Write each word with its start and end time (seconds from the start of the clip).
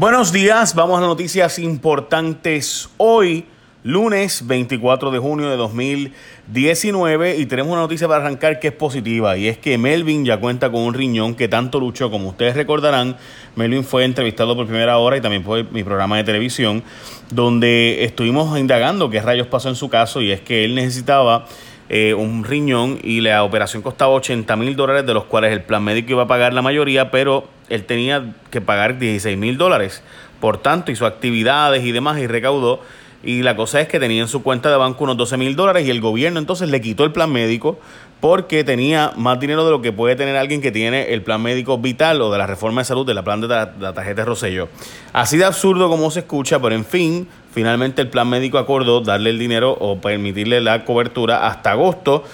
Buenos 0.00 0.32
días, 0.32 0.74
vamos 0.74 0.96
a 0.98 1.02
noticias 1.02 1.58
importantes. 1.58 2.88
Hoy, 2.96 3.44
lunes 3.82 4.46
24 4.46 5.10
de 5.10 5.18
junio 5.18 5.50
de 5.50 5.58
2019 5.58 7.36
y 7.36 7.44
tenemos 7.44 7.70
una 7.70 7.82
noticia 7.82 8.08
para 8.08 8.24
arrancar 8.24 8.60
que 8.60 8.68
es 8.68 8.72
positiva 8.72 9.36
y 9.36 9.46
es 9.46 9.58
que 9.58 9.76
Melvin 9.76 10.24
ya 10.24 10.38
cuenta 10.38 10.72
con 10.72 10.80
un 10.80 10.94
riñón 10.94 11.34
que 11.34 11.48
tanto 11.48 11.78
luchó, 11.78 12.10
como 12.10 12.30
ustedes 12.30 12.56
recordarán, 12.56 13.18
Melvin 13.56 13.84
fue 13.84 14.04
entrevistado 14.04 14.56
por 14.56 14.64
primera 14.64 14.96
hora 14.96 15.18
y 15.18 15.20
también 15.20 15.44
fue 15.44 15.64
mi 15.64 15.84
programa 15.84 16.16
de 16.16 16.24
televisión 16.24 16.82
donde 17.30 18.02
estuvimos 18.02 18.58
indagando 18.58 19.10
qué 19.10 19.20
rayos 19.20 19.48
pasó 19.48 19.68
en 19.68 19.76
su 19.76 19.90
caso 19.90 20.22
y 20.22 20.32
es 20.32 20.40
que 20.40 20.64
él 20.64 20.76
necesitaba 20.76 21.44
eh, 21.90 22.14
un 22.14 22.44
riñón 22.44 23.00
y 23.02 23.20
la 23.20 23.44
operación 23.44 23.82
costaba 23.82 24.12
80 24.12 24.56
mil 24.56 24.76
dólares, 24.76 25.04
de 25.04 25.12
los 25.12 25.24
cuales 25.24 25.52
el 25.52 25.62
plan 25.62 25.84
médico 25.84 26.12
iba 26.12 26.22
a 26.22 26.26
pagar 26.26 26.54
la 26.54 26.62
mayoría, 26.62 27.10
pero 27.10 27.48
él 27.70 27.84
tenía 27.84 28.34
que 28.50 28.60
pagar 28.60 28.98
16 28.98 29.38
mil 29.38 29.56
dólares. 29.56 30.02
Por 30.40 30.58
tanto, 30.58 30.92
hizo 30.92 31.06
actividades 31.06 31.84
y 31.84 31.92
demás 31.92 32.18
y 32.18 32.26
recaudó. 32.26 32.80
Y 33.22 33.42
la 33.42 33.54
cosa 33.54 33.80
es 33.80 33.88
que 33.88 34.00
tenía 34.00 34.22
en 34.22 34.28
su 34.28 34.42
cuenta 34.42 34.70
de 34.70 34.76
banco 34.76 35.04
unos 35.04 35.16
12 35.16 35.36
mil 35.36 35.54
dólares 35.54 35.86
y 35.86 35.90
el 35.90 36.00
gobierno 36.00 36.38
entonces 36.38 36.70
le 36.70 36.80
quitó 36.80 37.04
el 37.04 37.12
plan 37.12 37.30
médico 37.30 37.78
porque 38.20 38.64
tenía 38.64 39.12
más 39.16 39.40
dinero 39.40 39.64
de 39.64 39.70
lo 39.70 39.82
que 39.82 39.92
puede 39.92 40.16
tener 40.16 40.36
alguien 40.36 40.60
que 40.60 40.72
tiene 40.72 41.12
el 41.12 41.22
plan 41.22 41.42
médico 41.42 41.78
vital 41.78 42.20
o 42.22 42.30
de 42.30 42.38
la 42.38 42.46
reforma 42.46 42.82
de 42.82 42.84
salud 42.86 43.06
de 43.06 43.14
la 43.14 43.22
plan 43.22 43.40
de 43.40 43.48
la, 43.48 43.92
tarjeta 43.94 44.22
de 44.22 44.24
Rosselló. 44.24 44.68
Así 45.12 45.36
de 45.36 45.44
absurdo 45.44 45.88
como 45.88 46.10
se 46.10 46.20
escucha, 46.20 46.60
pero 46.60 46.74
en 46.74 46.84
fin, 46.84 47.28
finalmente 47.52 48.02
el 48.02 48.08
plan 48.08 48.28
médico 48.28 48.58
acordó 48.58 49.00
darle 49.00 49.30
el 49.30 49.38
dinero 49.38 49.76
o 49.78 50.00
permitirle 50.00 50.60
la 50.60 50.84
cobertura 50.84 51.46
hasta 51.46 51.72
agosto 51.72 52.24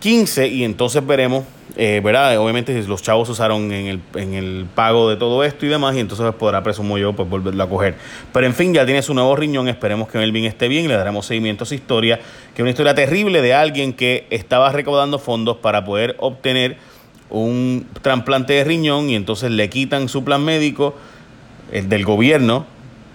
15 0.00 0.48
y 0.48 0.64
entonces 0.64 1.04
veremos, 1.06 1.44
eh, 1.76 2.00
¿verdad? 2.04 2.38
Obviamente 2.38 2.80
los 2.84 3.02
chavos 3.02 3.28
usaron 3.28 3.72
en 3.72 3.86
el, 3.86 4.00
en 4.14 4.34
el 4.34 4.66
pago 4.74 5.08
de 5.08 5.16
todo 5.16 5.42
esto 5.44 5.66
y 5.66 5.68
demás 5.68 5.96
y 5.96 6.00
entonces 6.00 6.26
podrá, 6.34 6.62
presumo 6.62 6.98
yo, 6.98 7.12
pues 7.14 7.28
volverlo 7.28 7.62
a 7.62 7.68
coger. 7.68 7.94
Pero 8.32 8.46
en 8.46 8.54
fin, 8.54 8.74
ya 8.74 8.84
tiene 8.84 9.02
su 9.02 9.14
nuevo 9.14 9.34
riñón, 9.36 9.68
esperemos 9.68 10.08
que 10.08 10.18
Melvin 10.18 10.44
esté 10.44 10.68
bien, 10.68 10.88
le 10.88 10.94
daremos 10.94 11.26
seguimiento 11.26 11.64
a 11.64 11.66
su 11.66 11.74
historia, 11.74 12.18
que 12.54 12.56
es 12.56 12.60
una 12.60 12.70
historia 12.70 12.94
terrible 12.94 13.42
de 13.42 13.54
alguien 13.54 13.92
que 13.92 14.26
estaba 14.30 14.70
recaudando 14.70 15.18
fondos 15.18 15.56
para 15.58 15.84
poder 15.84 16.16
obtener 16.18 16.76
un 17.30 17.86
trasplante 18.02 18.52
de 18.52 18.64
riñón 18.64 19.10
y 19.10 19.16
entonces 19.16 19.50
le 19.50 19.68
quitan 19.68 20.08
su 20.08 20.24
plan 20.24 20.44
médico, 20.44 20.94
el 21.72 21.88
del 21.88 22.04
gobierno, 22.04 22.66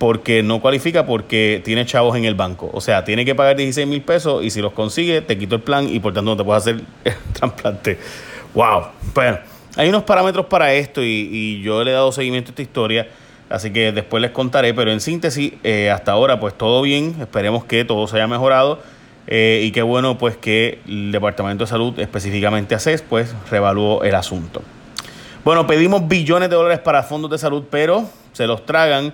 porque 0.02 0.41
no 0.41 0.61
cualifica 0.61 1.05
porque 1.05 1.61
tiene 1.63 1.85
chavos 1.85 2.17
en 2.17 2.25
el 2.25 2.33
banco. 2.33 2.71
O 2.73 2.81
sea, 2.81 3.03
tiene 3.03 3.23
que 3.23 3.35
pagar 3.35 3.55
16 3.55 3.85
mil 3.85 4.02
pesos 4.02 4.44
y 4.44 4.49
si 4.49 4.59
los 4.59 4.73
consigue, 4.73 5.21
te 5.21 5.38
quito 5.38 5.53
el 5.53 5.61
plan 5.61 5.88
y 5.88 5.99
por 5.99 6.11
tanto 6.11 6.31
no 6.31 6.38
te 6.38 6.44
puedes 6.44 6.63
hacer 6.63 6.81
el 7.03 7.13
trasplante. 7.33 7.99
¡Wow! 8.55 8.85
Bueno, 9.13 9.38
hay 9.75 9.89
unos 9.89 10.02
parámetros 10.02 10.47
para 10.47 10.73
esto 10.73 11.03
y, 11.03 11.61
yo 11.61 11.83
le 11.83 11.91
he 11.91 11.94
dado 11.94 12.11
seguimiento 12.11 12.49
a 12.49 12.52
esta 12.53 12.63
historia. 12.63 13.09
Así 13.47 13.69
que 13.69 13.91
después 13.91 14.22
les 14.22 14.31
contaré, 14.31 14.73
pero 14.73 14.91
en 14.91 15.02
síntesis, 15.02 15.53
eh, 15.63 15.91
hasta 15.91 16.13
ahora 16.13 16.39
pues 16.39 16.55
todo 16.55 16.81
bien, 16.81 17.17
esperemos 17.22 17.66
que 17.66 17.85
todo 17.85 18.07
se 18.07 18.16
haya 18.16 18.27
mejorado 18.27 18.79
eh, 19.27 19.61
y 19.63 19.72
qué 19.72 19.83
bueno 19.83 20.17
pues 20.17 20.35
que 20.35 20.79
el 20.88 21.11
Departamento 21.11 21.66
de 21.66 21.69
Salud, 21.69 21.99
específicamente 21.99 22.73
ACES, 22.73 23.03
pues 23.03 23.35
revaluó 23.52 24.03
el 24.03 24.16
asunto. 24.16 24.63
Bueno, 25.44 25.67
pedimos 25.67 26.07
billones 26.07 26.49
de 26.49 26.55
dólares 26.55 26.79
para 26.79 27.03
fondos 27.03 27.29
de 27.29 27.38
salud, 27.38 27.66
pero 27.69 28.09
se 28.33 28.47
los 28.47 28.66
tragan 28.66 29.13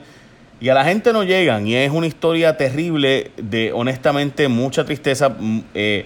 y 0.60 0.70
a 0.70 0.74
la 0.74 0.84
gente 0.84 1.14
no 1.14 1.24
llegan 1.24 1.68
y 1.68 1.76
es 1.76 1.92
una 1.92 2.08
historia 2.08 2.58
terrible 2.58 3.32
de 3.38 3.72
honestamente 3.74 4.48
mucha 4.48 4.86
tristeza. 4.86 5.30
Mm, 5.30 5.60
eh, 5.74 6.06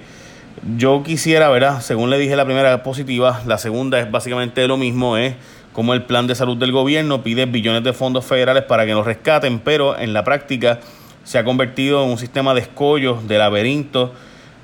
yo 0.77 1.01
quisiera, 1.03 1.49
¿verdad? 1.49 1.81
Según 1.81 2.09
le 2.09 2.17
dije 2.17 2.35
la 2.35 2.45
primera 2.45 2.83
positiva, 2.83 3.41
la 3.47 3.57
segunda 3.57 3.99
es 3.99 4.11
básicamente 4.11 4.67
lo 4.67 4.77
mismo, 4.77 5.17
es 5.17 5.35
como 5.73 5.93
el 5.93 6.03
plan 6.03 6.27
de 6.27 6.35
salud 6.35 6.57
del 6.57 6.71
gobierno 6.71 7.23
pide 7.23 7.45
billones 7.45 7.83
de 7.83 7.93
fondos 7.93 8.25
federales 8.25 8.63
para 8.63 8.85
que 8.85 8.91
nos 8.91 9.05
rescaten, 9.05 9.59
pero 9.59 9.97
en 9.97 10.13
la 10.13 10.23
práctica 10.23 10.79
se 11.23 11.37
ha 11.37 11.43
convertido 11.43 12.03
en 12.03 12.09
un 12.09 12.17
sistema 12.17 12.53
de 12.53 12.61
escollos, 12.61 13.27
de 13.27 13.37
laberinto. 13.37 14.13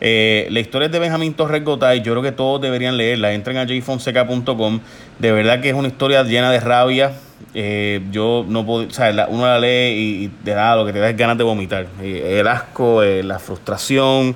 Eh, 0.01 0.47
la 0.51 0.59
historia 0.59 0.87
es 0.87 0.91
de 0.91 0.99
Benjamín 0.99 1.33
Torres 1.33 1.63
Gotay, 1.63 2.01
yo 2.01 2.11
creo 2.11 2.23
que 2.23 2.33
todos 2.33 2.61
deberían 2.61 2.97
leerla, 2.97 3.31
entren 3.33 3.57
a 3.57 3.65
jfonseca.com, 3.65 4.79
de 5.17 5.31
verdad 5.31 5.61
que 5.61 5.69
es 5.69 5.75
una 5.75 5.87
historia 5.87 6.21
llena 6.23 6.51
de 6.51 6.59
rabia, 6.59 7.13
eh, 7.53 8.01
yo 8.11 8.45
no 8.47 8.65
puedo, 8.65 8.87
o 8.87 8.91
sea, 8.91 9.27
uno 9.29 9.45
la 9.45 9.59
lee 9.59 10.25
y, 10.25 10.27
te 10.43 10.51
da 10.51 10.75
lo 10.75 10.85
que 10.85 10.93
te 10.93 10.99
da 10.99 11.09
es 11.09 11.17
ganas 11.17 11.37
de 11.37 11.43
vomitar. 11.43 11.87
Eh, 12.01 12.37
el 12.39 12.47
asco, 12.47 13.03
eh, 13.03 13.23
la 13.23 13.39
frustración. 13.39 14.35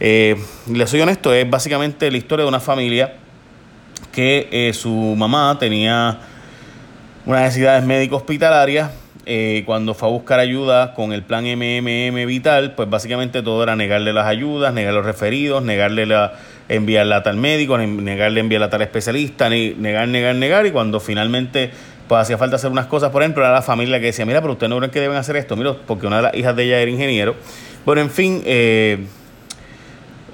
le 0.00 0.86
soy 0.86 1.00
honesto, 1.00 1.32
es 1.32 1.48
básicamente 1.48 2.10
la 2.10 2.16
historia 2.16 2.44
de 2.44 2.48
una 2.48 2.60
familia 2.60 3.14
que 4.12 4.72
su 4.74 5.14
mamá 5.16 5.56
tenía 5.60 6.18
unas 7.26 7.42
necesidades 7.42 7.84
médicas 7.84 8.16
hospitalarias. 8.16 8.90
cuando 9.64 9.94
fue 9.94 10.08
a 10.08 10.10
buscar 10.10 10.40
ayuda 10.40 10.94
con 10.94 11.12
el 11.12 11.22
plan 11.22 11.44
MMM 11.44 12.26
Vital, 12.26 12.74
pues 12.74 12.90
básicamente 12.90 13.42
todo 13.42 13.62
era 13.62 13.76
negarle 13.76 14.12
las 14.12 14.26
ayudas, 14.26 14.74
negar 14.74 14.94
los 14.94 15.04
referidos, 15.04 15.62
negarle 15.62 16.06
la, 16.06 16.32
enviarla 16.70 17.16
a 17.16 17.22
tal 17.22 17.36
médico, 17.36 17.76
negarle 17.76 18.40
enviarla 18.40 18.66
a 18.66 18.70
tal 18.70 18.82
especialista, 18.82 19.50
negar, 19.50 20.08
negar, 20.08 20.34
negar. 20.36 20.66
Y 20.66 20.70
cuando 20.70 21.00
finalmente 21.00 21.70
pues 22.10 22.22
hacía 22.22 22.36
falta 22.36 22.56
hacer 22.56 22.72
unas 22.72 22.86
cosas, 22.86 23.10
por 23.10 23.22
ejemplo, 23.22 23.44
era 23.44 23.52
la 23.52 23.62
familia 23.62 24.00
que 24.00 24.06
decía, 24.06 24.26
mira, 24.26 24.40
pero 24.40 24.54
ustedes 24.54 24.68
no 24.68 24.78
creen 24.78 24.90
que 24.90 24.98
deben 24.98 25.16
hacer 25.16 25.36
esto, 25.36 25.54
mira, 25.54 25.76
porque 25.86 26.08
una 26.08 26.16
de 26.16 26.22
las 26.22 26.34
hijas 26.34 26.56
de 26.56 26.64
ella 26.64 26.80
era 26.80 26.90
ingeniero. 26.90 27.36
Bueno, 27.86 28.02
en 28.02 28.10
fin, 28.10 28.42
eh, 28.46 29.06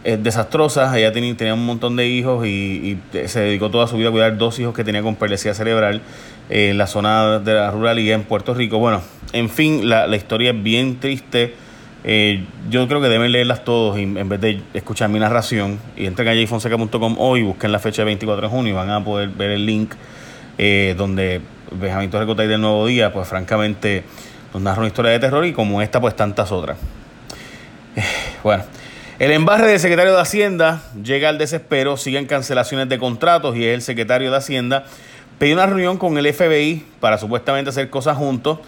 es 0.03 0.25
desastrosa, 0.25 0.99
ella 0.99 1.13
tenía, 1.13 1.53
un 1.53 1.67
montón 1.67 1.95
de 1.97 2.09
hijos 2.09 2.47
y, 2.47 2.99
se 3.27 3.41
dedicó 3.41 3.71
toda 3.71 3.87
su 3.89 3.99
vida 3.99 4.09
a 4.09 4.11
cuidar 4.11 4.39
dos 4.39 4.59
hijos 4.59 4.73
que 4.73 4.85
tenía 4.85 5.03
con 5.03 5.17
perlesía 5.17 5.53
cerebral 5.53 6.01
en 6.49 6.79
la 6.79 6.87
zona 6.87 7.41
de 7.41 7.53
la 7.53 7.71
ruralidad 7.71 8.15
en 8.15 8.25
Puerto 8.25 8.55
Rico. 8.55 8.79
Bueno, 8.79 9.03
en 9.35 9.51
fin, 9.51 9.87
la, 9.87 10.17
historia 10.17 10.53
es 10.53 10.63
bien 10.63 10.99
triste. 10.99 11.57
Eh, 12.05 12.43
yo 12.71 12.89
creo 12.89 13.03
que 13.03 13.09
deben 13.09 13.31
leerlas 13.33 13.67
todos 13.67 13.99
en 13.99 14.27
vez 14.31 14.41
de 14.41 14.63
escuchar 14.73 15.11
mi 15.11 15.19
narración. 15.19 15.79
Y 15.95 16.07
entren 16.07 16.27
a 16.27 16.33
jfonseca.com 16.33 17.17
hoy, 17.19 17.43
busquen 17.43 17.71
la 17.71 17.81
fecha 17.81 18.01
de 18.01 18.07
24 18.07 18.49
de 18.49 18.49
junio 18.49 18.73
y 18.73 18.75
van 18.75 18.89
a 18.89 19.05
poder 19.05 19.29
ver 19.29 19.51
el 19.51 19.67
link 19.67 19.93
eh, 20.57 20.95
donde 20.97 21.43
Benjamín 21.71 22.11
Torres 22.11 22.27
Cotay 22.27 22.47
del 22.47 22.61
Nuevo 22.61 22.87
Día, 22.87 23.13
pues 23.13 23.29
francamente 23.29 24.05
nos 24.53 24.63
narra 24.63 24.79
una 24.79 24.89
historia 24.89 25.11
de 25.13 25.19
terror 25.19 25.45
y 25.45 25.53
como 25.53 25.83
esta, 25.83 26.01
pues 26.01 26.17
tantas 26.17 26.53
otras. 26.53 26.79
Bueno, 28.43 28.63
el 29.19 29.33
embarre 29.33 29.67
del 29.67 29.81
secretario 29.81 30.15
de 30.15 30.21
Hacienda 30.21 30.83
llega 31.03 31.29
al 31.29 31.39
desespero, 31.39 31.97
siguen 31.97 32.27
cancelaciones 32.27 32.89
de 32.89 32.99
contratos 32.99 33.57
y 33.57 33.65
es 33.65 33.75
el 33.75 33.83
secretario 33.83 34.31
de 34.31 34.37
Hacienda 34.37 34.85
pidió 35.39 35.55
una 35.55 35.67
reunión 35.67 35.99
con 35.99 36.17
el 36.17 36.33
FBI 36.33 36.85
para 37.01 37.19
supuestamente 37.19 37.71
hacer 37.71 37.91
cosas 37.91 38.17
juntos, 38.17 38.59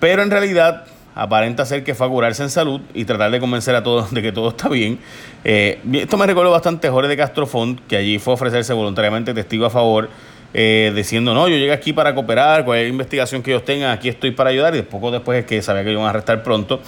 pero 0.00 0.22
en 0.22 0.30
realidad 0.30 0.84
aparenta 1.14 1.64
ser 1.66 1.84
que 1.84 1.94
fue 1.94 2.06
a 2.06 2.10
curarse 2.10 2.42
en 2.42 2.50
salud 2.50 2.80
y 2.94 3.04
tratar 3.04 3.30
de 3.30 3.40
convencer 3.40 3.74
a 3.74 3.82
todos 3.82 4.12
de 4.12 4.22
que 4.22 4.32
todo 4.32 4.50
está 4.50 4.68
bien. 4.68 4.98
Eh, 5.44 5.80
esto 5.92 6.16
me 6.16 6.26
recuerda 6.26 6.50
bastante 6.50 6.88
a 6.88 6.90
Jorge 6.90 7.08
de 7.08 7.16
Castrofont, 7.16 7.80
que 7.86 7.96
allí 7.96 8.18
fue 8.18 8.32
a 8.32 8.34
ofrecerse 8.34 8.72
voluntariamente 8.72 9.34
testigo 9.34 9.66
a 9.66 9.70
favor 9.70 10.10
eh, 10.54 10.92
diciendo, 10.94 11.34
no, 11.34 11.48
yo 11.48 11.56
llegué 11.56 11.72
aquí 11.72 11.92
para 11.92 12.14
cooperar, 12.14 12.64
cualquier 12.64 12.88
investigación 12.88 13.42
que 13.42 13.50
ellos 13.52 13.64
tengan, 13.64 13.90
aquí 13.90 14.08
estoy 14.08 14.32
para 14.32 14.50
ayudar, 14.50 14.76
y 14.76 14.82
poco 14.82 15.10
después 15.10 15.38
es 15.40 15.46
que 15.46 15.62
sabía 15.62 15.84
que 15.84 15.92
iban 15.92 16.04
a 16.04 16.10
arrestar 16.10 16.42
pronto, 16.42 16.80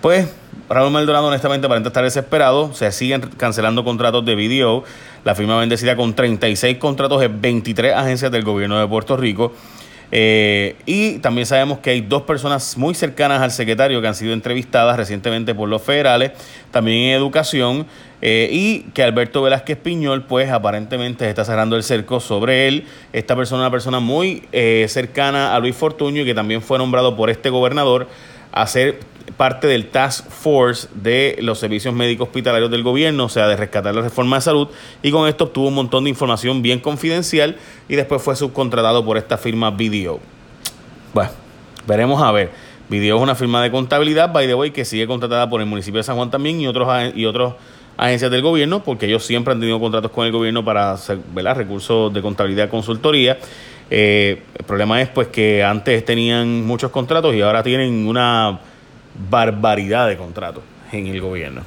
pues 0.00 0.28
Raúl 0.68 0.90
Maldonado 0.90 1.26
honestamente 1.26 1.66
aparenta 1.66 1.88
estar 1.88 2.04
desesperado, 2.04 2.74
se 2.74 2.92
siguen 2.92 3.22
cancelando 3.36 3.84
contratos 3.84 4.24
de 4.24 4.34
video, 4.34 4.84
la 5.24 5.34
firma 5.34 5.58
bendecida 5.58 5.96
con 5.96 6.14
36 6.14 6.76
contratos 6.78 7.20
de 7.20 7.28
23 7.28 7.94
agencias 7.94 8.30
del 8.30 8.44
gobierno 8.44 8.78
de 8.78 8.86
Puerto 8.86 9.16
Rico, 9.16 9.52
eh, 10.10 10.76
y 10.86 11.18
también 11.18 11.46
sabemos 11.46 11.78
que 11.78 11.90
hay 11.90 12.00
dos 12.00 12.22
personas 12.22 12.76
muy 12.76 12.94
cercanas 12.94 13.42
al 13.42 13.50
secretario 13.50 14.00
que 14.00 14.08
han 14.08 14.14
sido 14.14 14.32
entrevistadas 14.32 14.96
recientemente 14.96 15.54
por 15.54 15.68
los 15.68 15.82
federales, 15.82 16.32
también 16.70 17.10
en 17.10 17.16
educación, 17.16 17.86
eh, 18.20 18.48
y 18.50 18.80
que 18.94 19.02
Alberto 19.02 19.42
Velázquez 19.42 19.78
Piñol, 19.78 20.24
pues 20.24 20.50
aparentemente 20.50 21.28
está 21.28 21.44
cerrando 21.44 21.76
el 21.76 21.82
cerco 21.82 22.20
sobre 22.20 22.66
él. 22.66 22.84
Esta 23.12 23.36
persona 23.36 23.62
es 23.62 23.66
una 23.66 23.70
persona 23.70 24.00
muy 24.00 24.44
eh, 24.52 24.86
cercana 24.88 25.54
a 25.54 25.60
Luis 25.60 25.76
Fortuño 25.76 26.22
y 26.22 26.24
que 26.24 26.34
también 26.34 26.62
fue 26.62 26.78
nombrado 26.78 27.16
por 27.16 27.30
este 27.30 27.50
gobernador 27.50 28.08
a 28.60 28.66
ser 28.66 29.00
parte 29.36 29.66
del 29.66 29.88
task 29.88 30.28
force 30.28 30.88
de 30.94 31.38
los 31.40 31.58
servicios 31.58 31.94
médicos 31.94 32.28
hospitalarios 32.28 32.70
del 32.70 32.82
gobierno, 32.82 33.26
o 33.26 33.28
sea, 33.28 33.46
de 33.46 33.56
rescatar 33.56 33.94
la 33.94 34.02
reforma 34.02 34.36
de 34.36 34.42
salud, 34.42 34.68
y 35.02 35.10
con 35.12 35.28
esto 35.28 35.44
obtuvo 35.44 35.68
un 35.68 35.74
montón 35.74 36.04
de 36.04 36.10
información 36.10 36.60
bien 36.60 36.80
confidencial 36.80 37.56
y 37.88 37.94
después 37.94 38.20
fue 38.20 38.34
subcontratado 38.34 39.04
por 39.04 39.16
esta 39.16 39.38
firma 39.38 39.70
BDO. 39.70 40.18
Bueno, 41.14 41.30
veremos 41.86 42.20
a 42.20 42.32
ver. 42.32 42.50
BDO 42.88 43.16
es 43.16 43.22
una 43.22 43.34
firma 43.34 43.62
de 43.62 43.70
contabilidad, 43.70 44.32
by 44.32 44.46
the 44.46 44.54
way, 44.54 44.70
que 44.70 44.84
sigue 44.84 45.06
contratada 45.06 45.48
por 45.48 45.60
el 45.60 45.66
municipio 45.66 45.98
de 45.98 46.04
San 46.04 46.16
Juan 46.16 46.30
también 46.30 46.60
y 46.60 46.66
otros, 46.66 46.88
y 47.14 47.26
otros 47.26 47.54
agencias 47.96 48.30
del 48.30 48.42
gobierno, 48.42 48.82
porque 48.82 49.06
ellos 49.06 49.24
siempre 49.24 49.52
han 49.52 49.60
tenido 49.60 49.78
contratos 49.78 50.10
con 50.10 50.24
el 50.26 50.32
gobierno 50.32 50.64
para 50.64 50.92
hacer 50.92 51.18
recursos 51.34 52.12
de 52.12 52.22
contabilidad 52.22 52.70
consultoría. 52.70 53.38
Eh, 53.90 54.42
el 54.58 54.64
problema 54.64 55.00
es 55.00 55.08
pues 55.08 55.28
que 55.28 55.64
antes 55.64 56.04
tenían 56.04 56.66
muchos 56.66 56.90
contratos 56.90 57.34
y 57.34 57.40
ahora 57.40 57.62
tienen 57.62 58.06
una 58.06 58.60
barbaridad 59.30 60.08
de 60.08 60.16
contratos 60.16 60.62
en 60.92 61.06
el 61.06 61.20
gobierno. 61.20 61.62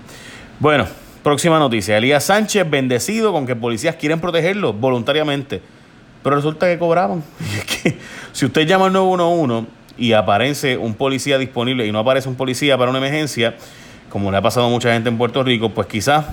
Bueno, 0.59 0.87
próxima 1.23 1.59
noticia. 1.59 1.97
Elías 1.97 2.23
Sánchez 2.25 2.69
bendecido 2.69 3.31
con 3.31 3.45
que 3.45 3.55
policías 3.55 3.95
quieren 3.95 4.19
protegerlo 4.19 4.73
voluntariamente, 4.73 5.61
pero 6.23 6.35
resulta 6.35 6.67
que 6.67 6.77
cobraban. 6.77 7.23
si 8.31 8.45
usted 8.45 8.67
llama 8.67 8.85
al 8.85 8.93
911 8.93 9.67
y 9.97 10.13
aparece 10.13 10.77
un 10.77 10.93
policía 10.93 11.37
disponible 11.37 11.85
y 11.85 11.91
no 11.91 11.99
aparece 11.99 12.29
un 12.29 12.35
policía 12.35 12.77
para 12.77 12.89
una 12.89 12.99
emergencia, 12.99 13.55
como 14.09 14.31
le 14.31 14.37
ha 14.37 14.41
pasado 14.41 14.67
a 14.67 14.69
mucha 14.69 14.93
gente 14.93 15.09
en 15.09 15.17
Puerto 15.17 15.43
Rico, 15.43 15.69
pues 15.69 15.87
quizás 15.87 16.25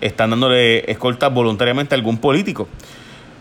están 0.00 0.30
dándole 0.30 0.90
escolta 0.90 1.28
voluntariamente 1.28 1.94
a 1.94 1.96
algún 1.96 2.18
político. 2.18 2.68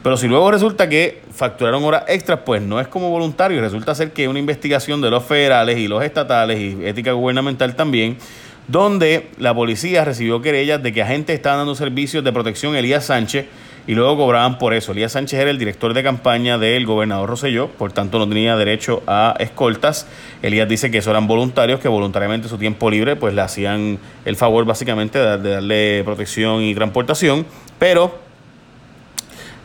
Pero 0.07 0.15
si 0.15 0.30
luego 0.30 0.50
resulta 0.51 0.88
que 0.88 1.21
facturaron 1.33 1.83
horas 1.83 2.06
extras, 2.07 2.39
pues 2.45 2.62
no 2.62 2.80
es 2.80 2.88
como 2.88 3.09
voluntario. 3.09 3.59
Resulta 3.59 3.94
ser 3.94 4.13
que 4.13 4.30
una 4.30 4.39
investigación 4.39 5.01
de 5.01 5.09
los 5.09 5.25
federales 5.25 5.77
y 5.80 5.89
los 5.89 6.01
estatales 6.01 6.62
y 6.62 6.86
ética 6.86 7.12
gubernamental 7.12 7.75
también, 7.75 8.15
donde 8.69 9.27
la 9.38 9.54
policía 9.54 10.06
recibió 10.06 10.42
querellas 10.42 10.81
de 10.81 10.94
que 10.94 11.01
agentes 11.01 11.36
estaban 11.36 11.59
dando 11.59 11.75
servicios 11.75 12.24
de 12.24 12.31
protección 12.31 12.74
a 12.74 12.80
Elías 12.80 13.04
Sánchez 13.04 13.48
y 13.86 13.95
luego 13.95 14.15
cobraban 14.15 14.57
por 14.59 14.74
eso. 14.74 14.94
Elías 14.94 15.12
Sánchez 15.12 15.42
era 15.42 15.51
el 15.51 15.57
director 15.57 15.94
de 15.94 16.01
campaña 16.04 16.57
del 16.57 16.86
gobernador 16.86 17.31
Roselló, 17.31 17.68
por 17.68 17.92
tanto 17.92 18.18
no 18.18 18.30
tenía 18.30 18.56
derecho 18.56 19.03
a 19.07 19.36
escoltas. 19.39 20.07
Elías 20.42 20.69
dice 20.69 20.89
que 20.89 21.00
eso 21.00 21.12
eran 21.12 21.27
voluntarios, 21.27 21.81
que 21.81 21.89
voluntariamente 21.89 22.48
su 22.48 22.57
tiempo 22.57 22.89
libre 22.89 23.18
pues 23.18 23.33
le 23.33 23.42
hacían 23.42 24.00
el 24.24 24.38
favor 24.38 24.63
básicamente 24.63 25.19
de 25.19 25.50
darle 25.50 26.01
protección 26.06 26.62
y 26.63 26.74
transportación, 26.74 27.45
pero 27.77 28.26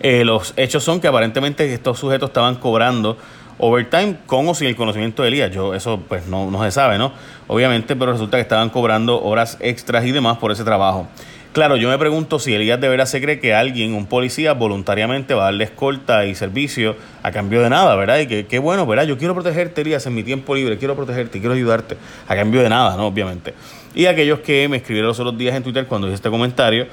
eh, 0.02 0.24
los 0.24 0.52
hechos 0.56 0.82
son 0.82 1.00
que 1.00 1.08
aparentemente 1.08 1.72
estos 1.72 1.98
sujetos 1.98 2.30
estaban 2.30 2.56
cobrando 2.56 3.16
overtime 3.58 4.16
con 4.26 4.48
o 4.48 4.54
sin 4.54 4.68
el 4.68 4.76
conocimiento 4.76 5.22
de 5.22 5.28
Elías. 5.28 5.50
Yo, 5.52 5.74
eso 5.74 6.00
pues 6.08 6.26
no, 6.26 6.50
se 6.64 6.70
sabe, 6.72 6.98
¿no? 6.98 7.12
Obviamente, 7.46 7.94
pero 7.94 8.12
resulta 8.12 8.36
que 8.36 8.42
estaban 8.42 8.70
cobrando 8.70 9.22
horas 9.22 9.56
extras 9.60 10.04
y 10.04 10.12
demás 10.12 10.38
por 10.38 10.50
ese 10.50 10.64
trabajo. 10.64 11.06
Claro, 11.52 11.76
yo 11.76 11.90
me 11.90 11.98
pregunto 11.98 12.38
si 12.38 12.54
Elías 12.54 12.80
de 12.80 12.88
veras 12.88 13.10
se 13.10 13.20
cree 13.20 13.38
que 13.38 13.54
alguien, 13.54 13.94
un 13.94 14.06
policía, 14.06 14.54
voluntariamente 14.54 15.34
va 15.34 15.42
a 15.42 15.44
darle 15.46 15.64
escolta 15.64 16.24
y 16.24 16.34
servicio 16.34 16.96
a 17.22 17.30
cambio 17.30 17.60
de 17.60 17.68
nada, 17.68 17.94
¿verdad? 17.94 18.20
Y 18.20 18.26
que 18.26 18.46
qué 18.46 18.58
bueno, 18.58 18.86
¿verdad? 18.86 19.04
Yo 19.04 19.18
quiero 19.18 19.34
protegerte, 19.34 19.82
Elías, 19.82 20.06
en 20.06 20.14
mi 20.14 20.22
tiempo 20.22 20.54
libre, 20.54 20.78
quiero 20.78 20.96
protegerte, 20.96 21.40
quiero 21.40 21.54
ayudarte, 21.54 21.98
a 22.26 22.34
cambio 22.34 22.62
de 22.62 22.70
nada, 22.70 22.96
¿no? 22.96 23.06
Obviamente. 23.06 23.52
Y 23.94 24.06
aquellos 24.06 24.40
que 24.40 24.66
me 24.68 24.78
escribieron 24.78 25.08
los 25.08 25.20
otros 25.20 25.36
días 25.36 25.54
en 25.54 25.62
Twitter 25.62 25.86
cuando 25.86 26.06
hice 26.06 26.14
este 26.14 26.30
comentario, 26.30 26.86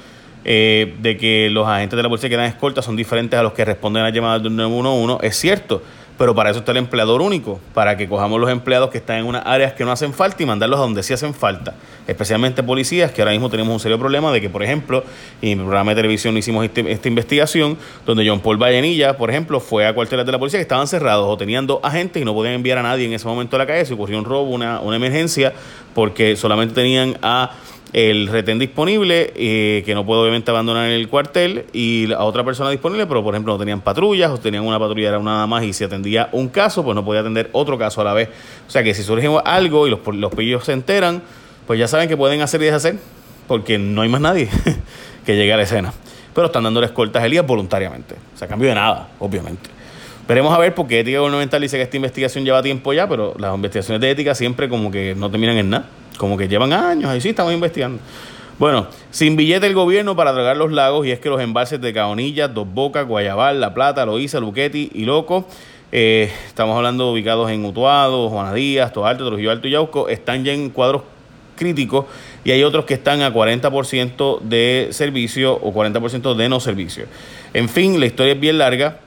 eh, 0.44 0.94
de 1.00 1.16
que 1.16 1.50
los 1.50 1.66
agentes 1.68 1.96
de 1.96 2.02
la 2.02 2.08
policía 2.08 2.30
que 2.30 2.36
dan 2.36 2.46
escolta 2.46 2.82
son 2.82 2.96
diferentes 2.96 3.38
a 3.38 3.42
los 3.42 3.52
que 3.52 3.64
responden 3.64 4.02
a 4.02 4.06
las 4.06 4.14
llamadas 4.14 4.42
del 4.42 4.56
911. 4.56 5.26
Es 5.26 5.36
cierto, 5.36 5.82
pero 6.20 6.34
para 6.34 6.50
eso 6.50 6.58
está 6.58 6.72
el 6.72 6.76
empleador 6.76 7.22
único, 7.22 7.60
para 7.72 7.96
que 7.96 8.06
cojamos 8.06 8.38
los 8.38 8.50
empleados 8.50 8.90
que 8.90 8.98
están 8.98 9.20
en 9.20 9.24
unas 9.24 9.42
áreas 9.46 9.72
que 9.72 9.86
no 9.86 9.90
hacen 9.90 10.12
falta 10.12 10.42
y 10.42 10.44
mandarlos 10.44 10.78
a 10.78 10.82
donde 10.82 11.02
sí 11.02 11.14
hacen 11.14 11.32
falta, 11.32 11.72
especialmente 12.06 12.62
policías, 12.62 13.10
que 13.10 13.22
ahora 13.22 13.32
mismo 13.32 13.48
tenemos 13.48 13.72
un 13.72 13.80
serio 13.80 13.98
problema 13.98 14.30
de 14.30 14.38
que, 14.42 14.50
por 14.50 14.62
ejemplo, 14.62 15.02
en 15.40 15.56
mi 15.56 15.64
programa 15.64 15.92
de 15.92 15.96
televisión 15.96 16.36
hicimos 16.36 16.66
este, 16.66 16.92
esta 16.92 17.08
investigación 17.08 17.78
donde 18.04 18.28
John 18.28 18.40
Paul 18.40 18.58
Vallenilla, 18.62 19.16
por 19.16 19.30
ejemplo, 19.30 19.60
fue 19.60 19.86
a 19.86 19.94
cuarteles 19.94 20.26
de 20.26 20.32
la 20.32 20.38
policía 20.38 20.58
que 20.58 20.62
estaban 20.64 20.86
cerrados 20.86 21.24
o 21.26 21.38
tenían 21.38 21.66
dos 21.66 21.80
agentes 21.82 22.20
y 22.20 22.24
no 22.26 22.34
podían 22.34 22.52
enviar 22.52 22.76
a 22.76 22.82
nadie 22.82 23.06
en 23.06 23.14
ese 23.14 23.26
momento 23.26 23.56
a 23.56 23.60
la 23.60 23.66
calle, 23.66 23.86
se 23.86 23.94
ocurrió 23.94 24.18
un 24.18 24.26
robo, 24.26 24.50
una, 24.50 24.78
una 24.80 24.96
emergencia, 24.96 25.54
porque 25.94 26.36
solamente 26.36 26.74
tenían 26.74 27.16
a 27.22 27.52
el 27.92 28.28
retén 28.28 28.58
disponible, 28.58 29.32
eh, 29.34 29.82
que 29.84 29.94
no 29.94 30.06
puede 30.06 30.22
obviamente 30.22 30.50
abandonar 30.50 30.90
el 30.90 31.08
cuartel, 31.08 31.66
y 31.72 32.06
la 32.06 32.24
otra 32.24 32.44
persona 32.44 32.70
disponible, 32.70 33.06
pero 33.06 33.22
por 33.22 33.34
ejemplo 33.34 33.54
no 33.54 33.58
tenían 33.58 33.80
patrullas, 33.80 34.30
o 34.30 34.38
tenían 34.38 34.64
una 34.64 34.78
patrulla, 34.78 35.08
era 35.08 35.18
nada 35.18 35.46
más, 35.46 35.64
y 35.64 35.72
si 35.72 35.84
atendía 35.84 36.28
un 36.32 36.48
caso, 36.48 36.84
pues 36.84 36.94
no 36.94 37.04
podía 37.04 37.20
atender 37.20 37.50
otro 37.52 37.78
caso 37.78 38.00
a 38.00 38.04
la 38.04 38.12
vez. 38.12 38.28
O 38.66 38.70
sea 38.70 38.82
que 38.82 38.94
si 38.94 39.02
surge 39.02 39.28
algo 39.44 39.86
y 39.86 39.90
los, 39.90 40.00
los 40.06 40.34
pillos 40.34 40.64
se 40.64 40.72
enteran, 40.72 41.22
pues 41.66 41.78
ya 41.78 41.88
saben 41.88 42.08
que 42.08 42.16
pueden 42.16 42.40
hacer 42.42 42.60
y 42.62 42.66
deshacer, 42.66 42.96
porque 43.48 43.78
no 43.78 44.02
hay 44.02 44.08
más 44.08 44.20
nadie 44.20 44.48
que 45.26 45.36
llegue 45.36 45.52
a 45.52 45.56
la 45.56 45.64
escena. 45.64 45.92
Pero 46.34 46.46
están 46.46 46.62
dando 46.62 46.82
escoltas 46.82 47.22
a 47.22 47.26
Elías 47.26 47.46
voluntariamente, 47.46 48.14
o 48.34 48.38
sea, 48.38 48.46
cambio 48.46 48.68
de 48.68 48.76
nada, 48.76 49.08
obviamente. 49.18 49.79
Veremos 50.28 50.54
a 50.54 50.58
ver, 50.58 50.74
porque 50.74 51.00
Ética 51.00 51.18
Gubernamental 51.18 51.60
dice 51.60 51.76
que 51.76 51.82
esta 51.82 51.96
investigación 51.96 52.44
lleva 52.44 52.62
tiempo 52.62 52.92
ya, 52.92 53.08
pero 53.08 53.34
las 53.38 53.54
investigaciones 53.54 54.00
de 54.00 54.10
ética 54.10 54.34
siempre 54.34 54.68
como 54.68 54.90
que 54.90 55.14
no 55.16 55.30
terminan 55.30 55.56
en 55.56 55.70
nada 55.70 55.88
como 56.20 56.36
que 56.36 56.48
llevan 56.48 56.74
años, 56.74 57.08
ahí 57.08 57.18
sí 57.18 57.30
estamos 57.30 57.50
investigando. 57.54 57.98
Bueno, 58.58 58.88
sin 59.10 59.36
billete 59.36 59.66
el 59.66 59.72
gobierno 59.72 60.14
para 60.14 60.32
dragar 60.32 60.54
los 60.54 60.70
lagos 60.70 61.06
y 61.06 61.12
es 61.12 61.18
que 61.18 61.30
los 61.30 61.40
embalses 61.40 61.80
de 61.80 61.94
Caonilla, 61.94 62.46
Dos 62.46 62.68
Bocas, 62.70 63.06
Guayabal, 63.06 63.58
La 63.58 63.72
Plata, 63.72 64.04
Loíza, 64.04 64.38
Luquetti 64.38 64.90
y 64.92 65.06
Loco, 65.06 65.46
eh, 65.92 66.30
estamos 66.46 66.76
hablando 66.76 67.10
ubicados 67.10 67.50
en 67.50 67.64
Utuado, 67.64 68.28
Juana 68.28 68.52
Díaz, 68.52 68.92
Alto, 69.02 69.28
Trujillo 69.28 69.50
Alto 69.50 69.66
y 69.66 69.70
Yauco, 69.70 70.10
están 70.10 70.44
ya 70.44 70.52
en 70.52 70.68
cuadros 70.68 71.04
críticos 71.56 72.04
y 72.44 72.50
hay 72.50 72.64
otros 72.64 72.84
que 72.84 72.92
están 72.92 73.22
a 73.22 73.32
40% 73.32 74.40
de 74.40 74.88
servicio 74.90 75.54
o 75.54 75.72
40% 75.72 76.34
de 76.34 76.48
no 76.50 76.60
servicio. 76.60 77.06
En 77.54 77.70
fin, 77.70 77.98
la 77.98 78.04
historia 78.04 78.34
es 78.34 78.40
bien 78.40 78.58
larga, 78.58 78.98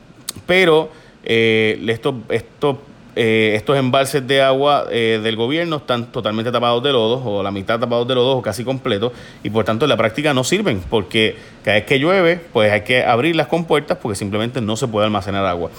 pero 0.48 0.90
eh, 1.24 1.84
esto, 1.88 2.16
esto 2.30 2.80
eh, 3.16 3.54
estos 3.56 3.78
embalses 3.78 4.26
de 4.26 4.42
agua 4.42 4.86
eh, 4.90 5.20
del 5.22 5.36
gobierno 5.36 5.76
están 5.76 6.12
totalmente 6.12 6.52
tapados 6.52 6.82
de 6.82 6.92
lodo, 6.92 7.24
o 7.24 7.44
la 7.44 7.52
mitad 7.52 7.80
tapados 7.80 8.08
de 8.08 8.16
lodo, 8.16 8.38
o 8.38 8.42
casi 8.42 8.64
completos, 8.64 9.12
y 9.44 9.52
por 9.52 9.66
tanto 9.66 9.86
en 9.86 9.90
la 9.90 9.98
práctica 9.98 10.34
no 10.34 10.44
sirven, 10.44 10.82
porque 10.90 11.36
cada 11.64 11.78
vez 11.78 11.86
que 11.86 12.00
llueve, 12.00 12.42
pues 12.52 12.72
hay 12.72 12.82
que 12.82 13.04
abrir 13.04 13.36
las 13.36 13.48
compuertas 13.48 14.00
porque 14.02 14.16
simplemente 14.16 14.62
no 14.62 14.76
se 14.76 14.88
puede 14.88 15.06
almacenar 15.06 15.46
agua. 15.46 15.70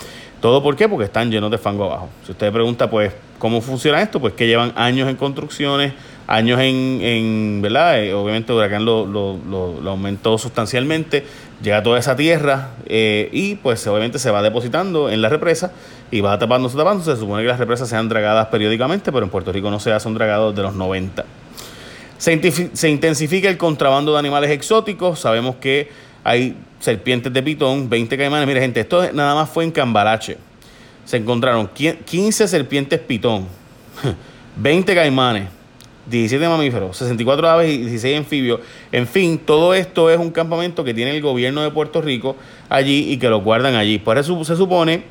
¿Todo 0.40 0.62
por 0.62 0.76
qué? 0.76 0.88
Porque 0.88 1.06
están 1.06 1.30
llenos 1.30 1.50
de 1.50 1.58
fango 1.58 1.84
abajo. 1.84 2.08
Si 2.24 2.32
usted 2.32 2.52
pregunta, 2.52 2.88
pues, 2.88 3.12
¿cómo 3.38 3.60
funciona 3.60 4.00
esto? 4.00 4.20
Pues 4.20 4.34
que 4.34 4.46
llevan 4.46 4.72
años 4.76 5.08
en 5.08 5.16
construcciones, 5.16 5.94
años 6.26 6.60
en, 6.60 7.00
en 7.02 7.62
¿verdad? 7.62 8.02
Eh, 8.02 8.14
obviamente 8.14 8.52
huracán 8.52 8.84
lo, 8.84 9.06
lo, 9.06 9.38
lo, 9.48 9.90
aumentó 9.90 10.38
sustancialmente, 10.38 11.24
llega 11.62 11.82
toda 11.82 11.98
esa 11.98 12.16
tierra 12.16 12.70
eh, 12.86 13.28
y 13.32 13.56
pues 13.56 13.86
obviamente 13.86 14.18
se 14.18 14.30
va 14.30 14.42
depositando 14.42 15.10
en 15.10 15.22
la 15.22 15.28
represa 15.28 15.72
y 16.10 16.20
va 16.20 16.38
tapándose, 16.38 16.76
tapándose. 16.76 17.12
Se 17.12 17.20
supone 17.20 17.42
que 17.42 17.48
las 17.48 17.58
represas 17.58 17.88
sean 17.88 18.08
dragadas 18.08 18.48
periódicamente, 18.48 19.12
pero 19.12 19.24
en 19.24 19.30
Puerto 19.30 19.52
Rico 19.52 19.70
no 19.70 19.80
se 19.80 19.92
hacen 19.92 20.14
dragados 20.14 20.54
de 20.54 20.62
los 20.62 20.74
90. 20.74 21.24
Se, 22.18 22.70
se 22.72 22.88
intensifica 22.88 23.48
el 23.48 23.56
contrabando 23.56 24.12
de 24.12 24.18
animales 24.18 24.50
exóticos. 24.50 25.20
Sabemos 25.20 25.56
que 25.56 25.88
hay 26.22 26.56
serpientes 26.80 27.32
de 27.32 27.42
pitón, 27.42 27.88
20 27.88 28.16
caimanes. 28.16 28.46
Mire, 28.46 28.60
gente, 28.60 28.80
esto 28.80 29.12
nada 29.12 29.34
más 29.34 29.50
fue 29.50 29.64
en 29.64 29.72
Cambalache. 29.72 30.38
Se 31.04 31.18
encontraron 31.18 31.68
15 31.68 32.48
serpientes 32.48 32.98
pitón, 33.00 33.46
20 34.56 34.94
caimanes, 34.94 35.48
17 36.06 36.48
mamíferos, 36.48 36.96
64 36.96 37.48
aves 37.48 37.72
y 37.72 37.78
16 37.78 38.18
anfibios. 38.18 38.60
En 38.92 39.06
fin, 39.06 39.38
todo 39.38 39.74
esto 39.74 40.10
es 40.10 40.18
un 40.18 40.30
campamento 40.30 40.84
que 40.84 40.92
tiene 40.92 41.12
el 41.16 41.22
gobierno 41.22 41.62
de 41.62 41.70
Puerto 41.70 42.02
Rico 42.02 42.36
allí 42.68 43.10
y 43.10 43.16
que 43.16 43.28
lo 43.28 43.40
guardan 43.40 43.74
allí. 43.74 43.98
Por 43.98 44.18
eso 44.18 44.44
se 44.44 44.56
supone 44.56 45.04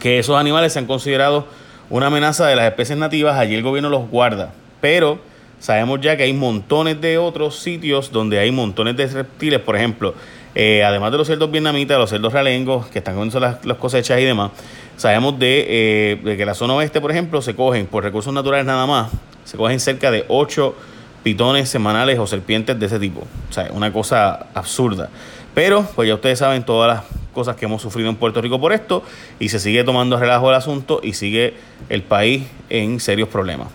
que 0.00 0.18
esos 0.18 0.36
animales 0.36 0.72
se 0.72 0.78
han 0.78 0.86
considerado 0.86 1.46
una 1.90 2.06
amenaza 2.06 2.46
de 2.46 2.56
las 2.56 2.66
especies 2.66 2.98
nativas, 2.98 3.36
allí 3.38 3.54
el 3.54 3.62
gobierno 3.62 3.90
los 3.90 4.08
guarda. 4.08 4.52
Pero 4.80 5.18
sabemos 5.58 6.00
ya 6.00 6.16
que 6.16 6.22
hay 6.22 6.32
montones 6.32 7.00
de 7.00 7.18
otros 7.18 7.58
sitios 7.58 8.10
donde 8.10 8.38
hay 8.38 8.50
montones 8.50 8.96
de 8.96 9.06
reptiles, 9.06 9.60
por 9.60 9.76
ejemplo, 9.76 10.14
eh, 10.54 10.82
además 10.82 11.12
de 11.12 11.18
los 11.18 11.26
cerdos 11.26 11.50
vietnamitas, 11.50 11.98
los 11.98 12.10
cerdos 12.10 12.32
realengos 12.32 12.86
que 12.86 12.98
están 12.98 13.14
comiendo 13.14 13.38
las, 13.40 13.76
cosechas 13.76 14.18
y 14.18 14.24
demás, 14.24 14.50
sabemos 14.96 15.34
eh, 15.40 16.18
de 16.22 16.36
que 16.36 16.46
la 16.46 16.54
zona 16.54 16.74
oeste, 16.74 17.00
por 17.00 17.10
ejemplo, 17.10 17.42
se 17.42 17.54
cogen 17.54 17.86
por 17.86 18.02
recursos 18.02 18.32
naturales 18.32 18.66
nada 18.66 18.86
más 18.86 19.10
se 19.48 19.56
cogen 19.56 19.80
cerca 19.80 20.10
de 20.10 20.26
8 20.28 20.74
pitones 21.22 21.70
semanales 21.70 22.18
o 22.18 22.26
serpientes 22.26 22.78
de 22.78 22.84
ese 22.84 22.98
tipo. 22.98 23.20
O 23.48 23.52
sea, 23.52 23.70
una 23.72 23.90
cosa 23.90 24.48
absurda. 24.52 25.08
Pero, 25.54 25.88
pues 25.94 26.06
ya 26.06 26.14
ustedes 26.14 26.38
saben 26.38 26.64
todas 26.64 26.94
las 26.94 27.04
cosas 27.32 27.56
que 27.56 27.64
hemos 27.64 27.80
sufrido 27.80 28.10
en 28.10 28.16
Puerto 28.16 28.42
Rico 28.42 28.60
por 28.60 28.74
esto 28.74 29.02
y 29.40 29.48
se 29.48 29.58
sigue 29.58 29.84
tomando 29.84 30.18
relajo 30.18 30.50
el 30.50 30.54
asunto 30.54 31.00
y 31.02 31.14
sigue 31.14 31.54
el 31.88 32.02
país 32.02 32.44
en 32.68 33.00
serios 33.00 33.30
problemas. 33.30 33.68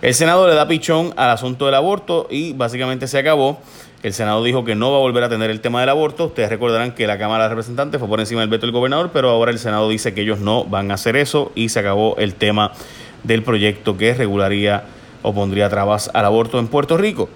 El 0.00 0.14
Senado 0.14 0.48
le 0.48 0.54
da 0.54 0.66
pichón 0.66 1.12
al 1.16 1.28
asunto 1.28 1.66
del 1.66 1.74
aborto 1.74 2.26
y 2.30 2.54
básicamente 2.54 3.06
se 3.06 3.18
acabó. 3.18 3.60
El 4.02 4.14
Senado 4.14 4.42
dijo 4.42 4.64
que 4.64 4.74
no 4.74 4.92
va 4.92 4.96
a 4.96 5.00
volver 5.00 5.24
a 5.24 5.28
tener 5.28 5.50
el 5.50 5.60
tema 5.60 5.80
del 5.80 5.90
aborto. 5.90 6.24
Ustedes 6.24 6.48
recordarán 6.48 6.92
que 6.94 7.06
la 7.06 7.18
Cámara 7.18 7.44
de 7.44 7.50
Representantes 7.50 7.98
fue 8.00 8.08
por 8.08 8.18
encima 8.18 8.40
del 8.40 8.48
veto 8.48 8.64
del 8.64 8.72
gobernador, 8.72 9.10
pero 9.12 9.28
ahora 9.28 9.50
el 9.50 9.58
Senado 9.58 9.90
dice 9.90 10.14
que 10.14 10.22
ellos 10.22 10.38
no 10.38 10.64
van 10.64 10.90
a 10.90 10.94
hacer 10.94 11.16
eso 11.16 11.52
y 11.54 11.68
se 11.68 11.80
acabó 11.80 12.16
el 12.16 12.34
tema 12.34 12.72
del 13.24 13.42
proyecto 13.42 13.98
que 13.98 14.14
regularía 14.14 14.84
o 15.22 15.32
pondría 15.32 15.68
trabas 15.68 16.10
al 16.12 16.24
aborto 16.24 16.58
en 16.58 16.68
Puerto 16.68 16.96
Rico. 16.96 17.28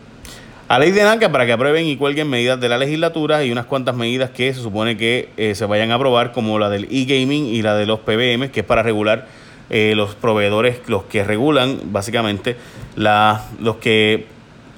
A 0.68 0.80
ley 0.80 0.90
de 0.90 1.04
NACA 1.04 1.30
para 1.30 1.46
que 1.46 1.52
aprueben 1.52 1.86
y 1.86 1.96
cuelguen 1.96 2.28
medidas 2.28 2.60
de 2.60 2.68
la 2.68 2.76
legislatura 2.76 3.44
y 3.44 3.52
unas 3.52 3.66
cuantas 3.66 3.94
medidas 3.94 4.30
que 4.30 4.52
se 4.52 4.60
supone 4.60 4.96
que 4.96 5.28
eh, 5.36 5.54
se 5.54 5.64
vayan 5.64 5.92
a 5.92 5.94
aprobar, 5.94 6.32
como 6.32 6.58
la 6.58 6.68
del 6.68 6.88
e-gaming 6.90 7.46
y 7.46 7.62
la 7.62 7.76
de 7.76 7.86
los 7.86 8.00
PBM, 8.00 8.50
que 8.50 8.60
es 8.60 8.66
para 8.66 8.82
regular 8.82 9.28
eh, 9.70 9.94
los 9.94 10.16
proveedores, 10.16 10.80
los 10.88 11.04
que 11.04 11.22
regulan 11.22 11.80
básicamente 11.92 12.56
los 12.96 13.76
que 13.76 14.26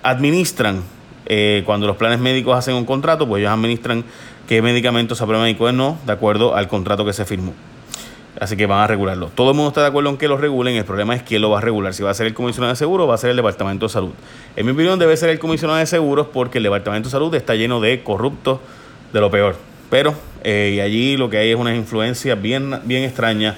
administran 0.02 0.82
eh, 1.24 1.62
cuando 1.66 1.86
los 1.86 1.96
planes 1.96 2.18
médicos 2.18 2.56
hacen 2.56 2.74
un 2.74 2.84
contrato, 2.84 3.26
pues 3.26 3.40
ellos 3.40 3.52
administran 3.52 4.04
qué 4.46 4.62
medicamentos 4.62 5.18
se 5.18 5.24
aprueban 5.24 5.48
y 5.48 5.54
cuáles 5.54 5.76
no, 5.76 5.98
de 6.06 6.12
acuerdo 6.12 6.54
al 6.54 6.68
contrato 6.68 7.04
que 7.04 7.12
se 7.12 7.24
firmó. 7.24 7.52
Así 8.40 8.56
que 8.56 8.66
van 8.66 8.80
a 8.80 8.86
regularlo. 8.86 9.30
Todo 9.34 9.50
el 9.50 9.56
mundo 9.56 9.68
está 9.68 9.80
de 9.80 9.88
acuerdo 9.88 10.10
en 10.10 10.16
que 10.16 10.28
lo 10.28 10.36
regulen. 10.36 10.76
El 10.76 10.84
problema 10.84 11.14
es 11.14 11.22
quién 11.22 11.42
lo 11.42 11.50
va 11.50 11.58
a 11.58 11.60
regular. 11.60 11.92
Si 11.92 12.02
va 12.02 12.10
a 12.10 12.14
ser 12.14 12.26
el 12.26 12.34
comisionado 12.34 12.72
de 12.72 12.76
seguros 12.76 13.04
o 13.04 13.08
va 13.08 13.14
a 13.14 13.18
ser 13.18 13.30
el 13.30 13.36
Departamento 13.36 13.86
de 13.86 13.92
Salud. 13.92 14.12
En 14.54 14.64
mi 14.64 14.72
opinión 14.72 14.98
debe 14.98 15.16
ser 15.16 15.30
el 15.30 15.38
comisionado 15.38 15.78
de 15.78 15.86
seguros 15.86 16.28
porque 16.32 16.58
el 16.58 16.64
Departamento 16.64 17.08
de 17.08 17.10
Salud 17.10 17.34
está 17.34 17.54
lleno 17.56 17.80
de 17.80 18.02
corruptos 18.02 18.60
de 19.12 19.20
lo 19.20 19.30
peor. 19.30 19.56
Pero 19.90 20.14
eh, 20.44 20.74
y 20.76 20.80
allí 20.80 21.16
lo 21.16 21.28
que 21.30 21.38
hay 21.38 21.50
es 21.50 21.56
una 21.56 21.74
influencia 21.74 22.36
bien, 22.36 22.78
bien 22.84 23.02
extraña. 23.02 23.56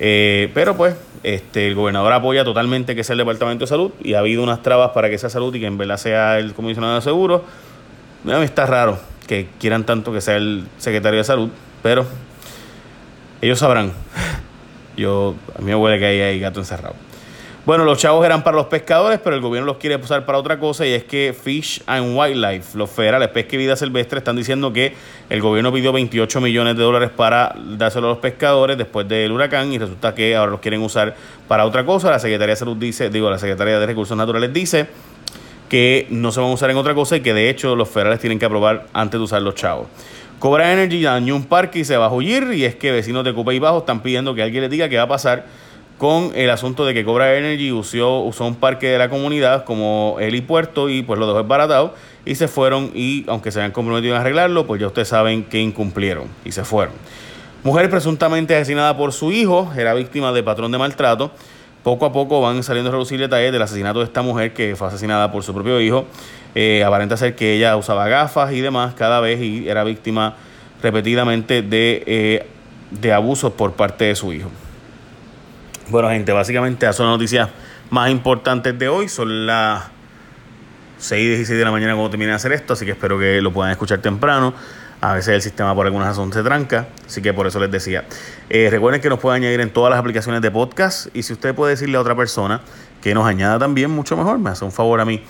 Eh, 0.00 0.50
pero 0.54 0.76
pues 0.76 0.96
Este, 1.22 1.66
el 1.66 1.74
gobernador 1.74 2.12
apoya 2.12 2.44
totalmente 2.44 2.94
que 2.94 3.02
sea 3.02 3.14
el 3.14 3.18
Departamento 3.18 3.64
de 3.64 3.68
Salud 3.68 3.90
y 4.00 4.14
ha 4.14 4.20
habido 4.20 4.42
unas 4.42 4.62
trabas 4.62 4.90
para 4.90 5.10
que 5.10 5.18
sea 5.18 5.28
salud 5.28 5.52
y 5.54 5.60
que 5.60 5.66
en 5.66 5.76
verdad 5.76 5.96
sea 5.96 6.38
el 6.38 6.54
comisionado 6.54 6.94
de 6.94 7.00
seguros. 7.00 7.42
Está 8.42 8.66
raro 8.66 8.98
que 9.26 9.48
quieran 9.58 9.84
tanto 9.84 10.12
que 10.12 10.20
sea 10.20 10.36
el 10.36 10.68
secretario 10.78 11.18
de 11.18 11.24
salud, 11.24 11.48
pero 11.82 12.06
ellos 13.46 13.58
sabrán. 13.58 13.92
Yo, 14.96 15.34
a 15.54 15.58
mí 15.60 15.66
me 15.66 15.74
huele 15.74 15.98
que 15.98 16.06
hay 16.06 16.40
gato 16.40 16.60
encerrado. 16.60 16.94
Bueno, 17.66 17.84
los 17.84 17.98
chavos 17.98 18.24
eran 18.24 18.44
para 18.44 18.56
los 18.56 18.66
pescadores, 18.66 19.18
pero 19.22 19.34
el 19.34 19.42
gobierno 19.42 19.66
los 19.66 19.78
quiere 19.78 19.96
usar 19.96 20.24
para 20.24 20.38
otra 20.38 20.60
cosa 20.60 20.86
y 20.86 20.92
es 20.92 21.02
que 21.02 21.34
Fish 21.34 21.82
and 21.86 22.16
Wildlife, 22.16 22.78
los 22.78 22.88
federales, 22.88 23.28
pesca 23.30 23.56
y 23.56 23.58
vida 23.58 23.74
silvestre, 23.74 24.18
están 24.18 24.36
diciendo 24.36 24.72
que 24.72 24.94
el 25.30 25.40
gobierno 25.40 25.72
pidió 25.72 25.92
28 25.92 26.40
millones 26.40 26.76
de 26.76 26.84
dólares 26.84 27.10
para 27.10 27.56
dárselo 27.56 28.06
a 28.06 28.10
los 28.10 28.18
pescadores 28.18 28.78
después 28.78 29.08
del 29.08 29.32
huracán 29.32 29.72
y 29.72 29.78
resulta 29.78 30.14
que 30.14 30.36
ahora 30.36 30.52
los 30.52 30.60
quieren 30.60 30.80
usar 30.80 31.16
para 31.48 31.66
otra 31.66 31.84
cosa. 31.84 32.08
La 32.08 32.20
Secretaría 32.20 32.52
de 32.52 32.56
Salud 32.56 32.76
dice, 32.76 33.10
digo, 33.10 33.28
la 33.30 33.38
Secretaría 33.38 33.80
de 33.80 33.86
Recursos 33.86 34.16
Naturales 34.16 34.52
dice 34.52 34.86
que 35.68 36.06
no 36.10 36.30
se 36.30 36.38
van 36.38 36.50
a 36.50 36.52
usar 36.52 36.70
en 36.70 36.76
otra 36.76 36.94
cosa 36.94 37.16
y 37.16 37.20
que 37.20 37.34
de 37.34 37.50
hecho 37.50 37.74
los 37.74 37.88
federales 37.88 38.20
tienen 38.20 38.38
que 38.38 38.46
aprobar 38.46 38.86
antes 38.92 39.18
de 39.18 39.24
usar 39.24 39.42
los 39.42 39.56
chavos. 39.56 39.88
Cobra 40.38 40.72
Energy 40.72 41.02
dañó 41.02 41.34
un 41.34 41.44
parque 41.44 41.78
y 41.78 41.84
se 41.84 41.96
va 41.96 42.06
a 42.06 42.12
huir 42.12 42.52
y 42.52 42.64
es 42.64 42.74
que 42.74 42.92
vecinos 42.92 43.24
de 43.24 43.32
Cupa 43.32 43.54
y 43.54 43.58
Bajo 43.58 43.78
están 43.78 44.02
pidiendo 44.02 44.34
que 44.34 44.42
alguien 44.42 44.62
les 44.62 44.70
diga 44.70 44.88
qué 44.88 44.96
va 44.98 45.04
a 45.04 45.08
pasar 45.08 45.46
con 45.96 46.32
el 46.34 46.50
asunto 46.50 46.84
de 46.84 46.92
que 46.92 47.06
Cobra 47.06 47.36
Energy 47.36 47.72
usó, 47.72 48.20
usó 48.20 48.44
un 48.44 48.56
parque 48.56 48.88
de 48.88 48.98
la 48.98 49.08
comunidad 49.08 49.64
como 49.64 50.16
el 50.20 50.42
puerto 50.42 50.90
y 50.90 51.02
pues 51.02 51.18
lo 51.18 51.26
dejó 51.26 51.38
desbaratado 51.38 51.94
y 52.26 52.34
se 52.34 52.48
fueron 52.48 52.90
y 52.94 53.24
aunque 53.28 53.50
se 53.50 53.60
habían 53.60 53.72
comprometido 53.72 54.14
a 54.14 54.20
arreglarlo, 54.20 54.66
pues 54.66 54.78
ya 54.80 54.88
ustedes 54.88 55.08
saben 55.08 55.44
que 55.44 55.58
incumplieron 55.58 56.28
y 56.44 56.52
se 56.52 56.64
fueron. 56.64 56.94
Mujer 57.62 57.88
presuntamente 57.88 58.54
asesinada 58.54 58.96
por 58.96 59.12
su 59.12 59.32
hijo, 59.32 59.72
era 59.76 59.94
víctima 59.94 60.32
de 60.32 60.42
patrón 60.42 60.70
de 60.70 60.78
maltrato. 60.78 61.30
Poco 61.86 62.04
a 62.04 62.12
poco 62.12 62.40
van 62.40 62.64
saliendo 62.64 62.90
a 62.90 62.94
reducir 62.94 63.20
detalles 63.20 63.52
del 63.52 63.62
asesinato 63.62 64.00
de 64.00 64.06
esta 64.06 64.20
mujer 64.20 64.52
que 64.52 64.74
fue 64.74 64.88
asesinada 64.88 65.30
por 65.30 65.44
su 65.44 65.54
propio 65.54 65.80
hijo. 65.80 66.04
Eh, 66.56 66.82
aparenta 66.82 67.16
ser 67.16 67.36
que 67.36 67.54
ella 67.54 67.76
usaba 67.76 68.08
gafas 68.08 68.52
y 68.54 68.60
demás 68.60 68.94
cada 68.94 69.20
vez 69.20 69.40
y 69.40 69.68
era 69.68 69.84
víctima 69.84 70.34
repetidamente 70.82 71.62
de, 71.62 72.02
eh, 72.04 72.46
de 72.90 73.12
abusos 73.12 73.52
por 73.52 73.74
parte 73.74 74.06
de 74.06 74.16
su 74.16 74.32
hijo. 74.32 74.50
Bueno, 75.86 76.08
gente, 76.08 76.32
básicamente 76.32 76.86
esas 76.86 76.96
son 76.96 77.06
las 77.06 77.14
noticias 77.14 77.50
más 77.90 78.10
importantes 78.10 78.76
de 78.76 78.88
hoy. 78.88 79.08
Son 79.08 79.46
las 79.46 79.84
6 80.98 81.22
y 81.22 81.28
16 81.28 81.56
de 81.56 81.64
la 81.64 81.70
mañana 81.70 81.92
cuando 81.92 82.10
termine 82.10 82.32
de 82.32 82.36
hacer 82.36 82.50
esto, 82.50 82.72
así 82.72 82.84
que 82.84 82.90
espero 82.90 83.16
que 83.16 83.40
lo 83.40 83.52
puedan 83.52 83.70
escuchar 83.70 84.00
temprano. 84.00 84.54
A 85.00 85.12
veces 85.12 85.34
el 85.34 85.42
sistema 85.42 85.74
por 85.74 85.84
alguna 85.84 86.06
razón 86.06 86.32
se 86.32 86.42
tranca, 86.42 86.88
así 87.06 87.20
que 87.20 87.34
por 87.34 87.46
eso 87.46 87.60
les 87.60 87.70
decía. 87.70 88.04
Eh, 88.48 88.68
recuerden 88.70 89.00
que 89.02 89.10
nos 89.10 89.18
pueden 89.18 89.42
añadir 89.42 89.60
en 89.60 89.70
todas 89.70 89.90
las 89.90 90.00
aplicaciones 90.00 90.40
de 90.40 90.50
podcast 90.50 91.08
y 91.14 91.22
si 91.22 91.34
usted 91.34 91.54
puede 91.54 91.72
decirle 91.72 91.98
a 91.98 92.00
otra 92.00 92.14
persona 92.14 92.62
que 93.02 93.14
nos 93.14 93.26
añada 93.26 93.58
también, 93.58 93.90
mucho 93.90 94.16
mejor, 94.16 94.38
me 94.38 94.50
hace 94.50 94.64
un 94.64 94.72
favor 94.72 95.00
a 95.00 95.04
mí. 95.04 95.22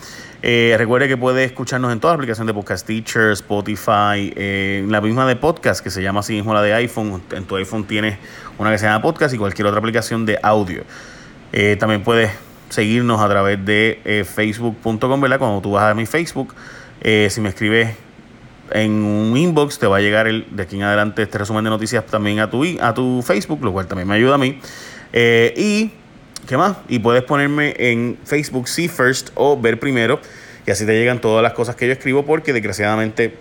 Eh, 0.42 0.76
recuerde 0.78 1.08
que 1.08 1.16
puede 1.16 1.42
escucharnos 1.42 1.92
en 1.92 1.98
todas 1.98 2.14
las 2.14 2.18
aplicaciones 2.18 2.46
de 2.46 2.54
Podcast 2.54 2.86
Teacher, 2.86 3.32
Spotify, 3.32 4.32
eh, 4.36 4.84
la 4.88 5.00
misma 5.00 5.26
de 5.26 5.34
podcast 5.34 5.82
que 5.82 5.90
se 5.90 6.00
llama 6.00 6.20
así 6.20 6.34
mismo 6.34 6.54
la 6.54 6.62
de 6.62 6.72
iPhone. 6.72 7.20
En 7.32 7.44
tu 7.44 7.56
iPhone 7.56 7.84
tienes 7.84 8.18
una 8.58 8.70
que 8.70 8.78
se 8.78 8.86
llama 8.86 9.02
Podcast 9.02 9.34
y 9.34 9.38
cualquier 9.38 9.66
otra 9.66 9.80
aplicación 9.80 10.26
de 10.26 10.38
audio. 10.42 10.84
También 11.78 12.04
puedes 12.04 12.30
seguirnos 12.68 13.20
a 13.20 13.28
través 13.30 13.64
de 13.64 14.26
facebook.com, 14.28 15.20
¿verdad? 15.20 15.38
Cuando 15.38 15.62
tú 15.62 15.72
vas 15.72 15.90
a 15.90 15.94
mi 15.94 16.04
Facebook, 16.04 16.54
si 17.02 17.40
me 17.40 17.48
escribes 17.48 18.05
en 18.82 18.92
un 18.92 19.36
inbox 19.36 19.78
te 19.78 19.86
va 19.86 19.98
a 19.98 20.00
llegar 20.00 20.26
el, 20.26 20.46
de 20.50 20.62
aquí 20.62 20.76
en 20.76 20.82
adelante 20.82 21.22
este 21.22 21.38
resumen 21.38 21.64
de 21.64 21.70
noticias 21.70 22.06
también 22.06 22.40
a 22.40 22.50
tu, 22.50 22.64
a 22.80 22.94
tu 22.94 23.22
Facebook, 23.22 23.64
lo 23.64 23.72
cual 23.72 23.86
también 23.86 24.08
me 24.08 24.14
ayuda 24.14 24.34
a 24.34 24.38
mí. 24.38 24.60
y 25.12 25.90
¿Qué 26.46 26.56
más? 26.56 26.76
Y 26.88 27.00
puedes 27.00 27.24
ponerme 27.24 27.74
en 27.76 28.18
Facebook 28.24 28.68
See 28.68 28.88
First 28.88 29.30
o 29.34 29.60
Ver 29.60 29.80
Primero. 29.80 30.20
Y 30.64 30.70
así 30.70 30.86
te 30.86 30.92
llegan 30.92 31.20
todas 31.20 31.42
las 31.42 31.52
cosas 31.54 31.74
que 31.74 31.86
yo 31.86 31.92
escribo 31.92 32.24
porque 32.24 32.52
desgraciadamente 32.52 33.34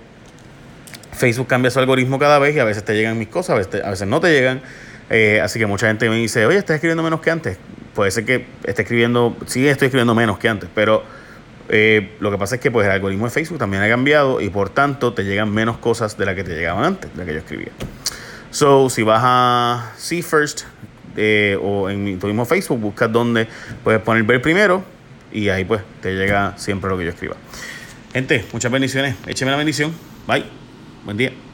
Facebook 1.13 1.47
cambia 1.47 1.69
su 1.69 1.79
algoritmo 1.79 2.17
cada 2.17 2.39
vez 2.39 2.55
y 2.55 2.59
a 2.59 2.63
veces 2.63 2.83
te 2.83 2.93
llegan 2.95 3.17
mis 3.17 3.27
cosas, 3.27 3.67
a 3.83 3.89
veces, 3.89 4.07
no 4.07 4.19
te 4.19 4.31
llegan. 4.31 4.61
Eh, 5.09 5.39
así 5.41 5.59
que 5.59 5.67
mucha 5.67 5.87
gente 5.87 6.09
me 6.09 6.15
dice, 6.15 6.45
oye, 6.45 6.57
estás 6.57 6.75
escribiendo 6.75 7.03
menos 7.03 7.21
que 7.21 7.29
antes. 7.29 7.57
Puede 7.93 8.09
ser 8.09 8.25
que 8.25 8.47
esté 8.63 8.81
escribiendo, 8.81 9.37
sí 9.45 9.67
estoy 9.67 9.87
escribiendo 9.87 10.15
menos 10.15 10.39
que 10.39 10.49
antes, 10.49 10.69
pero 10.73 11.03
eh, 11.69 12.15
lo 12.19 12.31
que 12.31 12.37
pasa 12.37 12.55
es 12.55 12.61
que 12.61 12.71
pues, 12.71 12.85
el 12.85 12.91
algoritmo 12.91 13.25
de 13.25 13.31
Facebook 13.31 13.57
también 13.57 13.83
ha 13.83 13.89
cambiado 13.89 14.41
y 14.41 14.49
por 14.49 14.69
tanto 14.69 15.13
te 15.13 15.23
llegan 15.23 15.51
menos 15.51 15.77
cosas 15.77 16.17
de 16.17 16.25
las 16.25 16.35
que 16.35 16.43
te 16.43 16.55
llegaban 16.55 16.83
antes, 16.83 17.11
de 17.11 17.17
las 17.17 17.25
que 17.25 17.33
yo 17.33 17.39
escribía. 17.39 17.71
So, 18.51 18.89
si 18.89 19.03
vas 19.03 19.21
a 19.23 19.91
See 19.97 20.21
First, 20.21 20.61
eh, 21.17 21.57
o 21.61 21.89
en 21.89 22.19
tu 22.19 22.27
mismo 22.27 22.45
Facebook, 22.45 22.79
buscas 22.79 23.11
donde 23.11 23.47
puedes 23.83 24.01
poner 24.01 24.23
ver 24.23 24.41
primero 24.41 24.83
y 25.31 25.49
ahí 25.49 25.65
pues 25.65 25.81
te 26.01 26.13
llega 26.13 26.57
siempre 26.57 26.89
lo 26.89 26.97
que 26.97 27.05
yo 27.05 27.09
escriba. 27.11 27.35
Gente, 28.13 28.45
muchas 28.53 28.71
bendiciones. 28.71 29.15
Écheme 29.27 29.51
la 29.51 29.57
bendición. 29.57 29.93
Bye. 30.27 30.45
Buen 31.03 31.17
día. 31.17 31.44